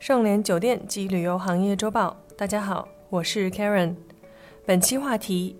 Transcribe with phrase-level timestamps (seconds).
[0.00, 3.94] 盛联酒店及旅游行业周报，大家好，我是 Karen。
[4.64, 5.58] 本期话题：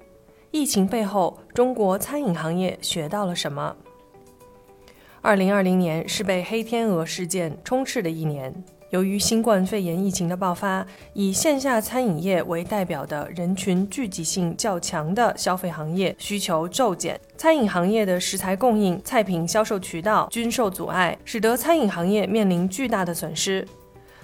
[0.51, 3.77] 疫情背后，中国餐饮行业学到了什么？
[5.21, 8.65] 二零二零年是被黑天鹅事件充斥的一年。
[8.89, 23.69] 由于新冠肺炎疫情的爆发，以线下餐饮业为代表的人群聚集性较强的消费行业需求骤减，餐饮行业的食材供应、菜品销售渠道均受阻碍，使得餐饮行业面临巨大的损失。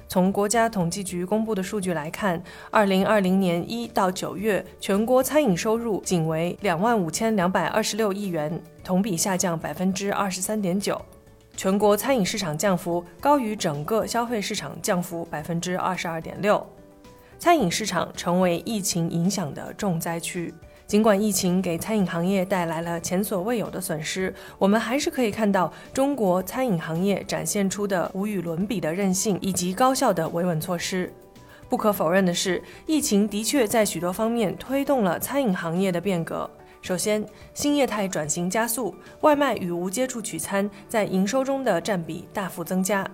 [0.09, 11.01] 从国家统计局公布的数据来看，二零二零年一到九月，全国餐饮收入仅为两万五千两百二十六亿元，同比下降百分之二十三点九。
[11.57, 16.65] 全国餐饮市场降幅高于整个消费市场降幅百分之二十二点六，
[17.39, 20.53] 餐饮市场成为疫情影响的重灾区。
[20.87, 31.13] 尽管疫情给餐饮行业带来了前所未有的损失，我们还是可以看到中国餐饮行业展现出的无与伦比的韧性以及高效的维稳措施。
[31.69, 36.49] 不可否认的是，疫情的确在许多方面推动了餐饮行业的变革。
[36.81, 43.05] 首先，新业态转型加速，外卖与无接触取餐在营收中的占比大幅增加。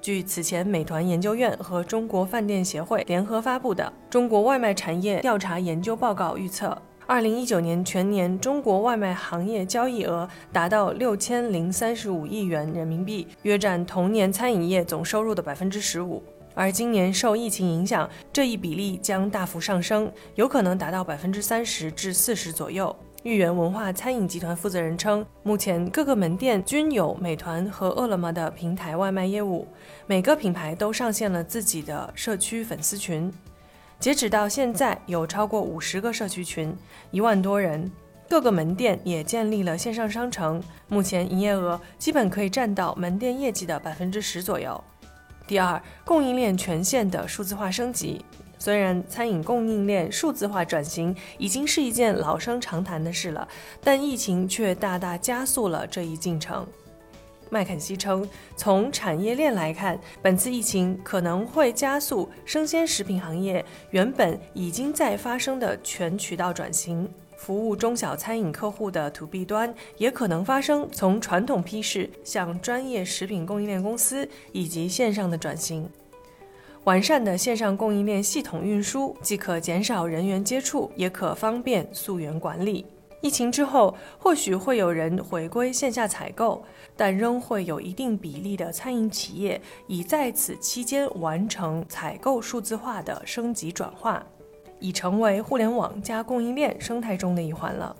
[0.00, 6.80] 据此前美团研究院和中国饭店协会联合发布的《中国外卖产业调查研究报告》预测。
[7.08, 16.22] 二零一九年全年中国外卖行业交易额达到六千零三十五亿元人民币，约占同年餐饮业总收入的百分之十五。
[16.52, 22.94] 而今年受疫情影响，这一比例将大幅上升，有可能达到百分之三十至四十左右。
[23.22, 29.66] 豫园文化餐饮集团负责人称，目前各个门店均有美团和饿了么的平台外卖业务，
[30.06, 33.32] 每个品牌都上线了自己的社区粉丝群。
[34.00, 36.72] 截止到现在，有超过五十个社区群，
[37.10, 37.90] 一万多人。
[38.28, 44.82] 各个门店也建立了线上商城，目前营业额基本可以占到门店业绩的百分之十左右。
[45.48, 48.24] 第二，供应链全线的数字化升级。
[48.56, 53.48] 虽然餐饮供应链数字化转型已经是一件老生常谈的事了，
[53.82, 56.64] 但疫情却大大加速了这一进程。
[57.50, 75.88] 麦肯锡称，从产业链来看，本次疫情可能会加速生鲜食品行业原本已经在发生的全渠道转型，服务中小餐饮客户的 To B 端也可能发生从传统批示向专业食品供应链公司以及线上的转型。
[76.84, 82.86] 完善的线上供应链系统运输，既可减少人员接触，也可方便溯源管理。
[83.20, 86.62] 疫情之后，或许会有人回归线下采购，
[86.96, 94.24] 但仍会有一定比例的餐饮企业已在此期间完成采购数字化的升级转化，
[94.78, 97.94] 已成为互联网加供应链生态中的一环了。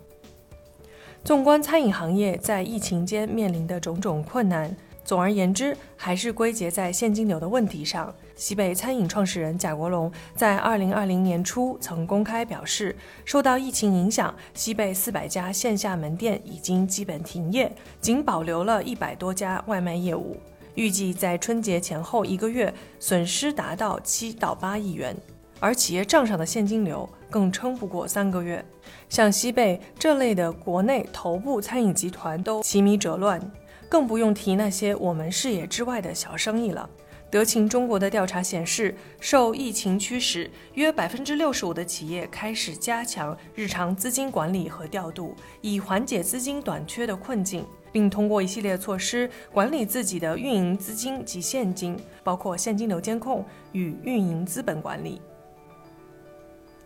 [1.25, 4.75] 纵观餐饮行业在疫情间面临的种种困难。
[5.09, 8.15] 总而言之，还是归结在现金流的问题上。
[8.37, 20.37] 西北餐饮创始人贾国龙在二零二零年初曾公开表示，受到疫情影响，西北四百家线下门店已经基本停业，仅保留了一百多家外卖业务。
[20.75, 22.71] 预计在春节前后一个月，
[23.01, 25.17] 损失达到七到八亿元，
[25.59, 28.63] 而企业账上的现金流更撑不过三个月。
[29.09, 33.41] 像西贝这类的国内头部餐饮集团都奇米折乱。
[33.89, 36.89] 更不用提那些我们视野之外的小生意了。
[37.31, 55.21] 德勤中国的调查显示，受疫情驱使，约百分之六十五的企业开始加强日常资金管理和调度，以缓解资金短缺的困境，并通过一系列措施管理自己的运营资金及现金，包括现金流监控与运营资本管理。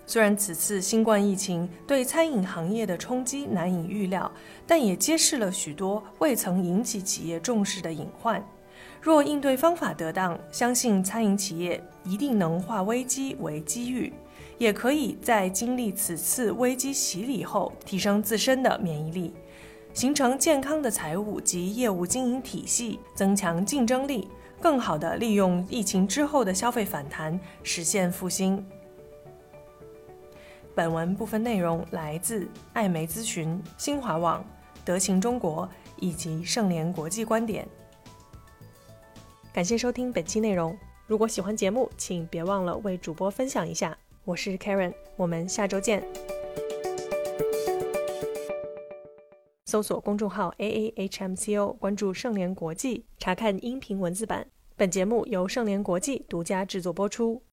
[0.05, 4.31] 虽然此次新冠疫情对餐饮行业的冲击难以预料，
[4.67, 8.45] 但也揭示了许多未曾引起企业重视的隐患。
[9.01, 14.13] 若应对方法得当，相信餐饮企业一定能化危机为机遇，
[14.59, 19.33] 也可以在经历此次危机洗礼后，提升自身的免疫力，
[19.95, 24.29] 形成健康的财务及业务经营体系，增强竞争力，
[24.61, 28.65] 更好地利用疫情之后的消费反弹，实现复兴。
[30.75, 34.45] 本文部分内容来自艾媒咨询、新华网、
[34.85, 35.69] 德勤中国
[36.01, 37.69] 以及盛联国际观点。
[39.53, 40.77] 感谢收听本期内容。
[41.07, 43.97] 如果喜欢节目，请别忘了为主播分享一下。
[44.25, 46.03] 我是 Karen，我们下周见。
[49.67, 54.47] 搜索公众号 A A H M C O，关注盛联国际，查看音频文字版。
[54.75, 57.43] 本节目由盛联国际独家制作播出。